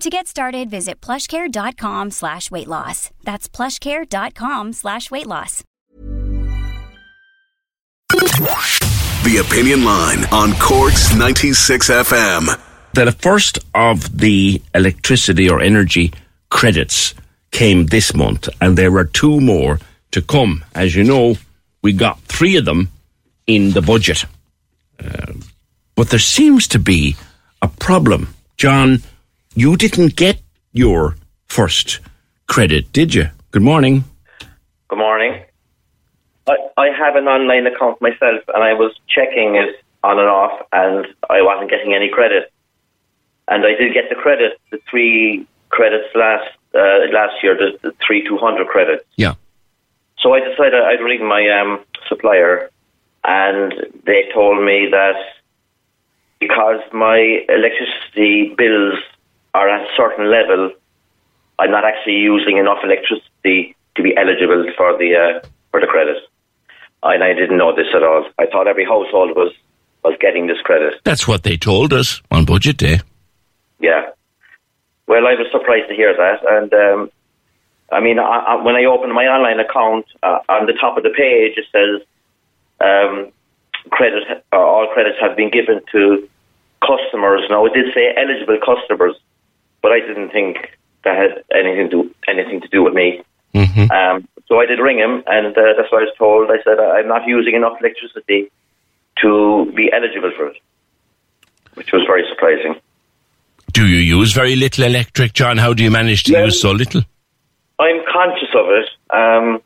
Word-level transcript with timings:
To 0.00 0.10
get 0.10 0.26
started, 0.26 0.68
visit 0.68 1.00
plushcare.com 1.00 2.10
slash 2.10 2.50
weight 2.50 2.68
loss. 2.68 3.10
That's 3.24 3.48
plushcare.com 3.48 4.74
slash 4.74 5.10
weight 5.10 5.26
loss. 5.26 5.64
The 8.10 9.42
Opinion 9.44 9.84
Line 9.84 10.24
on 10.32 10.52
Cork's 10.60 11.14
96 11.16 11.88
FM. 11.88 12.60
The 12.92 13.12
first 13.12 13.58
of 13.74 14.18
the 14.18 14.60
electricity 14.74 15.48
or 15.48 15.60
energy 15.60 16.12
credits 16.50 17.14
came 17.50 17.86
this 17.86 18.14
month, 18.14 18.50
and 18.60 18.76
there 18.76 18.94
are 18.98 19.04
two 19.04 19.40
more 19.40 19.80
to 20.10 20.20
come. 20.20 20.62
As 20.74 20.94
you 20.94 21.04
know, 21.04 21.36
we 21.82 21.94
got 21.94 22.20
three 22.20 22.56
of 22.56 22.66
them 22.66 22.90
in 23.46 23.72
the 23.72 23.82
budget. 23.82 24.26
Uh, 25.02 25.32
but 25.94 26.10
there 26.10 26.18
seems 26.18 26.68
to 26.68 26.78
be 26.78 27.16
a 27.62 27.68
problem. 27.68 28.34
John, 28.58 29.02
you 29.56 29.74
didn't 29.76 30.14
get 30.16 30.38
your 30.72 31.16
first 31.48 32.00
credit, 32.46 32.92
did 32.92 33.14
you? 33.14 33.30
Good 33.50 33.62
morning. 33.62 34.04
Good 34.88 34.98
morning. 34.98 35.42
I, 36.46 36.56
I 36.76 36.86
have 36.90 37.16
an 37.16 37.26
online 37.26 37.66
account 37.66 38.00
myself, 38.02 38.42
and 38.54 38.62
I 38.62 38.74
was 38.74 38.92
checking 39.08 39.56
it 39.56 39.82
on 40.04 40.18
and 40.18 40.28
off, 40.28 40.60
and 40.72 41.06
I 41.30 41.40
wasn't 41.40 41.70
getting 41.70 41.94
any 41.94 42.10
credit. 42.10 42.52
And 43.48 43.64
I 43.64 43.74
did 43.74 43.94
get 43.94 44.10
the 44.10 44.14
credit, 44.14 44.60
the 44.70 44.78
three 44.90 45.46
credits 45.70 46.14
last 46.14 46.50
uh, 46.74 47.08
last 47.10 47.42
year, 47.42 47.56
the, 47.56 47.78
the 47.80 47.94
three 48.06 48.28
two 48.28 48.36
hundred 48.36 48.68
credits. 48.68 49.04
Yeah. 49.16 49.34
So 50.18 50.34
I 50.34 50.40
decided 50.40 50.74
I'd 50.74 51.00
ring 51.00 51.26
my 51.26 51.48
um, 51.48 51.80
supplier, 52.08 52.70
and 53.24 53.72
they 54.04 54.28
told 54.34 54.62
me 54.62 54.88
that 54.90 55.16
because 56.38 56.80
my 56.92 57.44
electricity 57.48 58.54
bills 58.54 58.98
are 59.56 59.68
at 59.70 59.82
a 59.88 59.92
certain 59.96 60.30
level, 60.30 60.70
I'm 61.58 61.70
not 61.70 61.84
actually 61.84 62.18
using 62.34 62.58
enough 62.58 62.78
electricity 62.84 63.74
to 63.94 64.02
be 64.02 64.14
eligible 64.16 64.62
for 64.76 64.98
the 64.98 65.10
uh, 65.16 65.46
for 65.70 65.80
the 65.80 65.86
credit. 65.86 66.18
And 67.02 67.24
I 67.24 67.32
didn't 67.32 67.56
know 67.56 67.74
this 67.74 67.90
at 67.94 68.02
all. 68.02 68.28
I 68.38 68.46
thought 68.46 68.68
every 68.68 68.84
household 68.84 69.30
was 69.34 69.52
was 70.04 70.14
getting 70.20 70.46
this 70.46 70.60
credit. 70.60 70.94
That's 71.04 71.26
what 71.26 71.42
they 71.42 71.56
told 71.56 71.92
us 71.92 72.20
on 72.30 72.44
budget 72.44 72.76
day. 72.76 73.00
Yeah. 73.80 74.10
Well, 75.06 75.26
I 75.26 75.34
was 75.34 75.48
surprised 75.50 75.88
to 75.88 75.94
hear 75.94 76.12
that, 76.16 76.38
and 76.56 76.70
um, 76.74 77.10
I 77.90 78.00
mean, 78.00 78.18
I, 78.18 78.38
I, 78.50 78.62
when 78.62 78.74
I 78.74 78.84
opened 78.84 79.12
my 79.12 79.26
online 79.26 79.60
account, 79.60 80.06
uh, 80.22 80.40
on 80.48 80.66
the 80.66 80.72
top 80.72 80.96
of 80.98 81.04
the 81.04 81.14
page 81.16 81.54
it 81.56 81.66
says 81.72 82.06
um, 82.80 83.32
credit, 83.90 84.24
uh, 84.52 84.56
all 84.56 84.88
credits 84.92 85.18
have 85.20 85.36
been 85.36 85.50
given 85.50 85.80
to 85.92 86.28
customers. 86.82 87.42
Now 87.48 87.64
it 87.66 87.72
did 87.72 87.94
say 87.94 88.12
eligible 88.16 88.58
customers, 88.58 89.16
but 89.86 89.92
I 89.92 90.00
didn't 90.00 90.30
think 90.30 90.56
that 91.04 91.16
had 91.16 91.44
anything 91.56 91.88
to 91.90 92.12
anything 92.26 92.60
to 92.60 92.66
do 92.66 92.82
with 92.82 92.92
me. 92.92 93.22
Mm-hmm. 93.54 93.88
Um, 93.92 94.26
so 94.48 94.58
I 94.58 94.66
did 94.66 94.80
ring 94.80 94.98
him, 94.98 95.22
and 95.28 95.56
uh, 95.56 95.62
that's 95.76 95.92
what 95.92 96.02
I 96.02 96.06
was 96.06 96.14
told. 96.18 96.50
I 96.50 96.60
said 96.64 96.80
I'm 96.80 97.06
not 97.06 97.24
using 97.28 97.54
enough 97.54 97.78
electricity 97.80 98.50
to 99.22 99.72
be 99.76 99.88
eligible 99.92 100.32
for 100.36 100.48
it, 100.48 100.56
which 101.74 101.92
was 101.92 102.02
very 102.04 102.24
surprising. 102.28 102.74
Do 103.72 103.86
you 103.86 103.98
use 103.98 104.32
very 104.32 104.56
little 104.56 104.82
electric, 104.84 105.34
John? 105.34 105.56
How 105.56 105.72
do 105.72 105.84
you 105.84 105.90
manage 105.92 106.24
to 106.24 106.32
use 106.32 106.60
so 106.60 106.72
little? 106.72 107.02
I'm 107.78 108.00
conscious 108.12 108.48
of 108.56 108.66
it. 108.70 108.88
Um, 109.10 109.62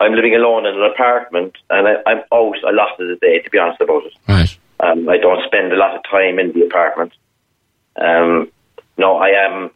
I'm 0.00 0.14
living 0.16 0.34
alone 0.34 0.66
in 0.66 0.74
an 0.74 0.90
apartment, 0.90 1.54
and 1.70 1.86
I, 1.86 1.92
I'm 2.10 2.22
out 2.34 2.56
a 2.68 2.72
lot 2.72 2.98
of 2.98 3.06
the 3.06 3.18
day. 3.20 3.38
To 3.38 3.50
be 3.50 3.58
honest 3.58 3.80
about 3.80 4.02
it, 4.04 4.14
Right. 4.26 4.58
um, 4.80 5.08
I 5.08 5.16
don't 5.18 5.44
spend 5.46 5.72
a 5.72 5.76
lot 5.76 5.94
of 5.94 6.02
time 6.10 6.40
in 6.40 6.50
the 6.54 6.62
apartment. 6.66 7.12
Um, 7.94 8.50
no, 9.00 9.16
I 9.16 9.30
am 9.46 9.70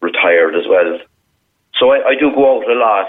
retired 0.00 0.54
as 0.56 0.64
well, 0.68 0.98
so 1.78 1.90
I, 1.90 1.98
I 2.10 2.14
do 2.18 2.30
go 2.34 2.58
out 2.58 2.68
a 2.68 2.74
lot, 2.88 3.06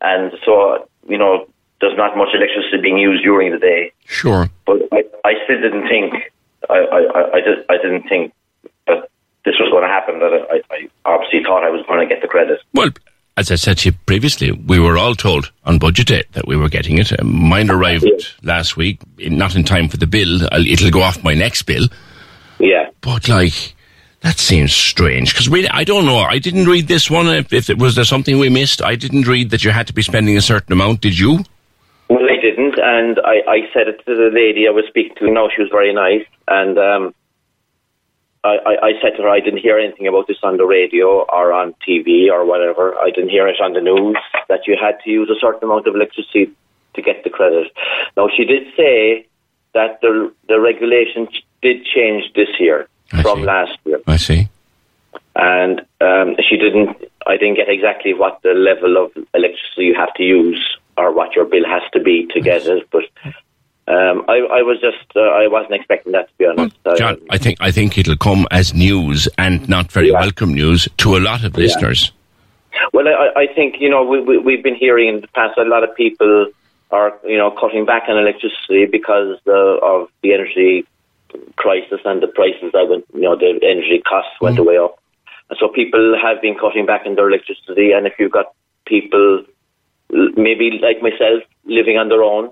and 0.00 0.32
so 0.44 0.88
you 1.08 1.18
know, 1.18 1.46
there's 1.80 1.96
not 1.96 2.16
much 2.16 2.28
electricity 2.34 2.80
being 2.80 2.98
used 2.98 3.22
during 3.24 3.50
the 3.52 3.58
day. 3.58 3.92
Sure. 4.06 4.48
But 4.66 4.76
I, 4.92 5.02
I 5.24 5.32
still 5.44 5.60
didn't 5.60 5.88
think 5.88 6.14
I, 6.70 6.74
I, 6.78 7.36
I, 7.36 7.40
did, 7.40 7.58
I 7.68 7.76
didn't 7.82 8.04
think 8.08 8.32
that 8.86 9.08
this 9.44 9.54
was 9.58 9.68
going 9.70 9.82
to 9.82 9.88
happen. 9.88 10.20
That 10.20 10.32
I, 10.50 10.60
I 10.74 10.88
obviously 11.04 11.42
thought 11.42 11.64
I 11.64 11.70
was 11.70 11.84
going 11.88 12.00
to 12.00 12.06
get 12.12 12.22
the 12.22 12.28
credit. 12.28 12.60
Well, 12.72 12.90
as 13.36 13.50
I 13.50 13.56
said 13.56 13.78
to 13.78 13.88
you 13.88 13.96
previously, 14.06 14.52
we 14.52 14.78
were 14.78 14.96
all 14.96 15.14
told 15.16 15.50
on 15.64 15.78
budget 15.80 16.06
day 16.06 16.22
that 16.32 16.46
we 16.46 16.54
were 16.56 16.68
getting 16.68 16.98
it. 16.98 17.10
Mine 17.24 17.70
arrived 17.70 18.04
Yeah. 18.04 18.16
last 18.42 18.76
week, 18.76 19.00
not 19.18 19.56
in 19.56 19.64
time 19.64 19.88
for 19.88 19.96
the 19.96 20.06
bill. 20.06 20.42
It'll 20.52 20.90
go 20.90 21.02
off 21.02 21.24
my 21.24 21.34
next 21.34 21.62
bill. 21.62 21.88
Yeah. 22.60 22.90
But 23.00 23.28
like, 23.28 23.74
that 24.22 24.38
seems 24.38 24.72
strange 24.72 25.34
because. 25.34 25.48
I 25.70 25.84
don't 25.84 26.06
know. 26.06 26.18
I 26.18 26.38
didn't 26.38 26.66
read 26.66 26.86
this 26.88 27.10
one. 27.10 27.26
If, 27.26 27.52
if 27.52 27.68
it 27.68 27.78
was 27.78 27.96
there 27.96 28.04
something 28.04 28.38
we 28.38 28.48
missed, 28.48 28.80
I 28.80 28.94
didn't 28.94 29.26
read 29.26 29.50
that 29.50 29.64
you 29.64 29.70
had 29.70 29.88
to 29.88 29.92
be 29.92 30.02
spending 30.02 30.36
a 30.36 30.40
certain 30.40 30.72
amount. 30.72 31.00
Did 31.00 31.18
you? 31.18 31.44
Well, 32.08 32.24
I 32.24 32.40
didn't, 32.40 32.78
and 32.78 33.18
I, 33.24 33.42
I 33.48 33.58
said 33.72 33.88
it 33.88 33.98
to 34.06 34.14
the 34.14 34.30
lady 34.32 34.68
I 34.68 34.70
was 34.70 34.84
speaking 34.88 35.16
to. 35.18 35.30
No, 35.30 35.48
she 35.54 35.62
was 35.62 35.70
very 35.70 35.92
nice, 35.92 36.26
and 36.46 36.78
um, 36.78 37.14
I, 38.44 38.56
I, 38.64 38.86
I 38.86 38.92
said 39.02 39.16
to 39.16 39.22
her 39.22 39.28
I 39.28 39.40
didn't 39.40 39.60
hear 39.60 39.78
anything 39.78 40.06
about 40.06 40.28
this 40.28 40.38
on 40.42 40.56
the 40.56 40.66
radio 40.66 41.22
or 41.22 41.52
on 41.52 41.74
TV 41.86 42.30
or 42.30 42.44
whatever. 42.44 42.94
I 42.98 43.10
didn't 43.10 43.30
hear 43.30 43.48
it 43.48 43.60
on 43.60 43.72
the 43.72 43.80
news 43.80 44.16
that 44.48 44.66
you 44.66 44.76
had 44.80 44.98
to 45.04 45.10
use 45.10 45.30
a 45.30 45.40
certain 45.40 45.64
amount 45.64 45.86
of 45.86 45.94
electricity 45.94 46.52
to 46.94 47.02
get 47.02 47.24
the 47.24 47.30
credit. 47.30 47.72
Now, 48.16 48.28
she 48.36 48.44
did 48.44 48.64
say 48.76 49.26
that 49.74 50.00
the 50.00 50.32
the 50.48 50.60
regulation 50.60 51.28
did 51.60 51.84
change 51.86 52.32
this 52.34 52.48
year 52.60 52.88
I 53.12 53.22
from 53.22 53.38
see. 53.40 53.44
last 53.44 53.78
year, 53.84 54.00
I 54.06 54.16
see. 54.16 54.48
and 55.36 55.80
um, 56.00 56.36
she 56.48 56.56
didn't. 56.56 56.96
I 57.26 57.36
didn't 57.36 57.54
get 57.54 57.68
exactly 57.68 58.14
what 58.14 58.40
the 58.42 58.50
level 58.54 58.96
of 58.96 59.12
electricity 59.34 59.84
you 59.86 59.94
have 59.94 60.12
to 60.14 60.22
use 60.22 60.62
or 60.96 61.12
what 61.12 61.34
your 61.36 61.44
bill 61.44 61.64
has 61.66 61.82
to 61.92 62.00
be 62.00 62.26
to 62.34 62.40
get 62.40 62.66
it, 62.66 62.88
but. 62.90 63.04
Um, 63.88 64.24
I, 64.28 64.34
I 64.34 64.62
was 64.62 64.80
just, 64.80 65.04
uh, 65.16 65.20
I 65.20 65.48
wasn't 65.48 65.74
expecting 65.74 66.12
that 66.12 66.28
to 66.28 66.34
be 66.38 66.46
honest. 66.46 66.76
I- 66.86 66.94
John, 66.94 67.20
I 67.30 67.36
think 67.36 67.58
I 67.60 67.72
think 67.72 67.98
it'll 67.98 68.16
come 68.16 68.46
as 68.52 68.72
news 68.72 69.26
and 69.38 69.68
not 69.68 69.90
very 69.90 70.10
Yeah. 70.12 70.20
welcome 70.20 70.54
news 70.54 70.88
to 70.98 71.16
a 71.16 71.18
lot 71.18 71.42
of 71.44 71.56
listeners. 71.56 72.12
Well, 72.92 73.08
I, 73.08 73.40
I 73.40 73.46
think 73.52 73.80
you 73.80 73.90
know 73.90 74.04
we, 74.04 74.20
we 74.20 74.38
we've 74.38 74.62
been 74.62 74.76
hearing 74.76 75.08
in 75.08 75.20
the 75.20 75.26
past 75.34 75.58
a 75.58 75.64
lot 75.64 75.82
of 75.82 75.94
people 75.96 76.46
are 76.92 77.12
you 77.26 77.36
know 77.36 77.50
cutting 77.50 77.84
back 77.84 78.04
on 78.08 78.16
electricity 78.16 78.86
because 78.86 79.36
the, 79.44 79.80
of 79.82 80.08
the 80.22 80.32
energy 80.32 80.86
crisis 81.62 82.00
and 82.04 82.22
the 82.22 82.26
prices 82.26 82.74
that 82.74 82.90
went 82.90 83.06
you 83.14 83.22
know 83.22 83.36
the 83.36 83.54
energy 83.62 84.02
costs 84.02 84.34
went 84.40 84.58
way 84.58 84.76
up, 84.76 84.98
and 85.48 85.56
so 85.60 85.68
people 85.68 86.18
have 86.20 86.42
been 86.42 86.56
cutting 86.58 86.86
back 86.86 87.02
on 87.06 87.14
their 87.14 87.28
electricity. 87.28 87.92
And 87.92 88.06
if 88.06 88.14
you've 88.18 88.32
got 88.32 88.46
people 88.86 89.44
maybe 90.10 90.82
like 90.82 91.00
myself 91.00 91.46
living 91.64 91.96
on 91.96 92.08
their 92.08 92.22
own 92.22 92.50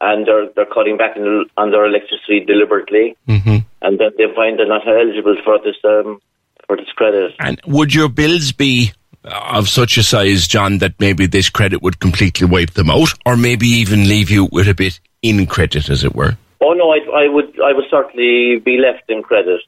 and 0.00 0.26
they're 0.26 0.48
they're 0.54 0.72
cutting 0.72 0.96
back 0.96 1.16
on, 1.16 1.70
their 1.70 1.86
electricity 1.86 2.44
deliberately, 2.44 3.16
hmm 3.26 3.58
and 3.84 3.98
then 3.98 4.10
they 4.16 4.26
find 4.36 4.58
they're 4.58 4.68
not 4.68 4.86
eligible 4.86 5.36
for 5.44 5.58
this 5.58 5.76
um, 5.84 6.20
for 6.66 6.76
this 6.76 6.92
credit. 6.94 7.34
And 7.40 7.60
would 7.66 7.94
your 7.94 8.08
bills 8.08 8.52
be 8.52 8.92
of 9.24 9.68
such 9.68 9.96
a 9.98 10.02
size, 10.02 10.46
John, 10.46 10.78
that 10.78 10.94
maybe 10.98 11.26
this 11.26 11.50
credit 11.50 11.82
would 11.82 12.00
completely 12.00 12.46
wipe 12.46 12.72
them 12.72 12.90
out, 12.90 13.12
or 13.26 13.36
maybe 13.36 13.66
even 13.66 14.08
leave 14.08 14.30
you 14.30 14.48
with 14.50 14.68
a 14.68 14.74
bit 14.74 15.00
in 15.22 15.46
credit, 15.46 15.88
as 15.88 16.04
it 16.04 16.14
were? 16.14 16.36
Oh 16.62 16.72
no, 16.74 16.92
I, 16.92 17.24
I 17.24 17.28
would 17.28 17.60
I 17.60 17.72
would 17.72 17.84
certainly 17.90 18.58
be 18.60 18.78
left 18.78 19.10
in 19.10 19.22
credit. 19.22 19.60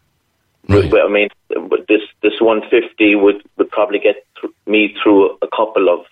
Right. 0.68 0.90
I 0.94 1.08
mean, 1.08 1.28
this 1.88 2.00
this 2.22 2.40
one 2.40 2.62
fifty 2.70 3.14
would 3.14 3.42
would 3.58 3.70
probably 3.70 3.98
get 3.98 4.24
th- 4.40 4.52
me 4.66 4.94
through 5.02 5.36
a 5.42 5.48
couple 5.48 5.88
of 5.88 6.06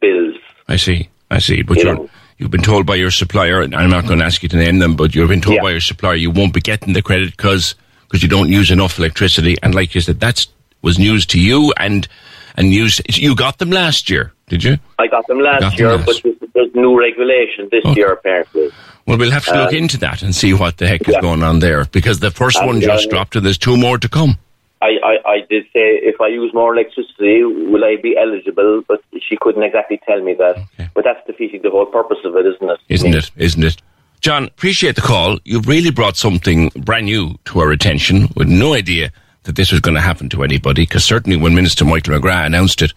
bills. 0.00 0.36
I 0.68 0.76
see. 0.76 1.08
I 1.30 1.38
see. 1.38 1.62
But 1.62 1.78
you 1.78 1.84
you're, 1.84 2.08
you've 2.38 2.50
been 2.50 2.62
told 2.62 2.86
by 2.86 2.96
your 2.96 3.10
supplier, 3.10 3.60
and 3.60 3.74
I'm 3.74 3.90
not 3.90 4.06
going 4.06 4.18
to 4.18 4.24
ask 4.24 4.42
you 4.42 4.48
to 4.48 4.56
name 4.56 4.78
them, 4.80 4.96
but 4.96 5.14
you've 5.14 5.28
been 5.28 5.40
told 5.40 5.56
Yeah. 5.56 5.62
by 5.62 5.70
your 5.70 5.80
supplier 5.80 6.14
you 6.14 6.30
won't 6.30 6.54
be 6.54 6.60
getting 6.60 6.94
the 6.94 7.02
credit 7.02 7.36
because 7.36 7.76
you 8.14 8.28
don't 8.28 8.48
use 8.50 8.70
enough 8.70 8.98
electricity. 8.98 9.56
And 9.62 9.74
like 9.74 9.94
you 9.94 10.00
said, 10.00 10.18
that's 10.18 10.48
was 10.82 10.98
news 10.98 11.24
to 11.26 11.40
you, 11.40 11.72
and 11.78 12.08
and 12.56 12.70
news. 12.70 13.00
You 13.08 13.34
got 13.34 13.58
them 13.58 13.70
last 13.70 14.08
year, 14.10 14.32
did 14.48 14.62
you? 14.64 14.78
I 14.98 15.06
got 15.06 15.26
them 15.26 15.40
last 15.40 15.60
Got 15.60 15.70
them 15.76 15.78
year, 15.78 15.96
last. 15.96 16.06
but 16.06 16.22
there's, 16.22 16.50
there's 16.54 16.74
new 16.74 16.98
regulation 16.98 17.68
this 17.70 17.84
year 17.96 18.12
apparently. 18.12 18.70
Well, 19.06 19.18
we'll 19.18 19.30
have 19.32 19.44
to 19.46 19.54
look 19.64 19.72
into 19.72 19.98
that 19.98 20.22
and 20.22 20.34
see 20.34 20.54
what 20.54 20.78
the 20.78 20.86
heck 20.86 21.08
is 21.08 21.14
Uh, 21.16 21.20
going 21.20 21.42
on 21.42 21.58
there 21.58 21.84
because 21.86 22.20
the 22.20 22.30
first 22.30 22.58
Um, 22.58 22.66
one 22.66 22.80
yeah, 22.80 22.86
just 22.88 23.06
yeah. 23.06 23.10
dropped 23.10 23.34
and 23.36 23.44
there's 23.44 23.58
two 23.58 23.76
more 23.76 23.98
to 23.98 24.08
come. 24.08 24.38
I, 24.80 24.98
I, 25.04 25.30
I 25.30 25.36
did 25.48 25.64
say 25.72 25.98
if 26.02 26.20
I 26.20 26.26
use 26.28 26.52
more 26.54 26.74
electricity, 26.74 27.44
will 27.44 27.84
I 27.84 27.96
be 28.02 28.16
eligible? 28.16 28.82
But 28.88 29.00
she 29.28 29.36
couldn't 29.40 29.62
exactly 29.62 30.00
tell 30.06 30.20
me 30.20 30.34
that. 30.34 30.56
Okay. 30.56 30.88
But 30.94 31.04
that's 31.04 31.24
defeating 31.26 31.62
the 31.62 31.70
whole 31.70 31.86
purpose 31.86 32.18
of 32.24 32.34
it, 32.36 32.46
isn't 32.46 32.68
it? 32.70 32.78
Isn't 32.88 33.14
it? 33.14 33.30
Isn't 33.36 33.62
it? 33.64 33.76
John, 34.20 34.44
appreciate 34.44 34.94
the 34.96 35.00
call. 35.02 35.38
You've 35.44 35.66
really 35.68 35.90
brought 35.90 36.16
something 36.16 36.68
brand 36.76 37.06
new 37.06 37.36
to 37.46 37.60
our 37.60 37.70
attention 37.72 38.28
with 38.36 38.48
no 38.48 38.74
idea 38.74 39.10
that 39.44 39.56
this 39.56 39.72
was 39.72 39.80
going 39.80 39.94
to 39.94 40.00
happen 40.00 40.28
to 40.30 40.44
anybody 40.44 40.82
because 40.82 41.04
certainly 41.04 41.36
when 41.36 41.54
Minister 41.54 41.84
Michael 41.84 42.18
McGrath 42.18 42.46
announced 42.46 42.82
it 42.82 42.92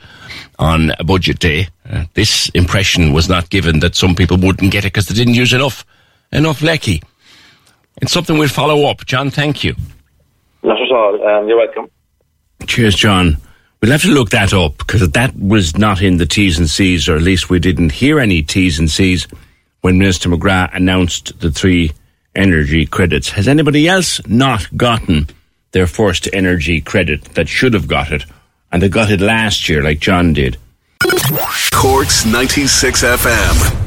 on 0.59 0.91
a 0.99 1.03
budget 1.03 1.39
day, 1.39 1.67
uh, 1.89 2.05
this 2.13 2.49
impression 2.49 3.13
was 3.13 3.27
not 3.27 3.49
given 3.49 3.79
that 3.79 3.95
some 3.95 4.15
people 4.15 4.37
wouldn't 4.37 4.71
get 4.71 4.85
it 4.85 4.93
because 4.93 5.07
they 5.07 5.15
didn't 5.15 5.33
use 5.33 5.53
enough, 5.53 5.85
enough 6.31 6.61
lecky. 6.61 7.01
It's 8.01 8.11
something 8.11 8.37
we'll 8.37 8.49
follow 8.49 8.85
up. 8.85 9.05
John, 9.05 9.31
thank 9.31 9.63
you. 9.63 9.75
Not 10.63 10.81
at 10.81 10.91
all. 10.91 11.27
Um, 11.27 11.47
you're 11.47 11.57
welcome. 11.57 11.89
Cheers, 12.67 12.95
John. 12.95 13.37
We'll 13.81 13.91
have 13.91 14.01
to 14.01 14.11
look 14.11 14.31
that 14.31 14.53
up 14.53 14.77
because 14.77 15.07
that 15.11 15.37
was 15.37 15.77
not 15.77 16.01
in 16.01 16.17
the 16.17 16.25
T's 16.25 16.57
and 16.57 16.69
C's, 16.69 17.07
or 17.07 17.15
at 17.15 17.21
least 17.21 17.49
we 17.49 17.59
didn't 17.59 17.91
hear 17.91 18.19
any 18.19 18.41
T's 18.41 18.79
and 18.79 18.89
C's 18.89 19.27
when 19.81 19.99
Minister 19.99 20.29
McGrath 20.29 20.73
announced 20.73 21.39
the 21.39 21.51
three 21.51 21.91
energy 22.35 22.85
credits. 22.85 23.29
Has 23.29 23.47
anybody 23.47 23.87
else 23.87 24.19
not 24.27 24.75
gotten 24.75 25.27
their 25.75 25.85
first 25.87 26.29
energy 26.31 26.79
credit 26.79 27.21
that 27.35 27.49
should 27.49 27.73
have 27.73 27.85
got 27.85 28.09
it? 28.09 28.25
And 28.71 28.81
they 28.81 28.87
got 28.87 29.11
it 29.11 29.19
last 29.19 29.67
year, 29.67 29.83
like 29.83 29.99
John 29.99 30.31
did. 30.31 30.57
Corks 31.73 32.25
96 32.25 33.03
FM. 33.03 33.84